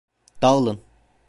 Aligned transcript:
Dağılın! 0.41 0.79